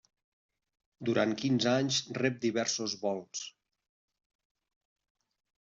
Durant 1.09 1.35
quinze 1.41 1.69
anys 1.81 1.99
rep 2.21 2.39
diversos 2.47 2.97
vols. 3.05 3.45